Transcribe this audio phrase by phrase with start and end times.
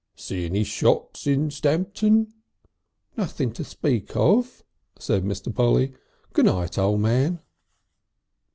[0.15, 2.33] "See any shops in Stamton?"
[3.15, 4.63] "Nothing to speak of,"
[4.97, 5.53] said Mr.
[5.53, 5.93] Polly.
[6.33, 7.39] "Goo night, O' Man."